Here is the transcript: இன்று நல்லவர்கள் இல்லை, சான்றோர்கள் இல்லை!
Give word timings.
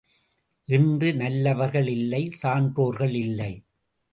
இன்று 0.69 1.09
நல்லவர்கள் 1.13 1.87
இல்லை, 1.87 2.23
சான்றோர்கள் 2.41 3.15
இல்லை! 3.15 3.53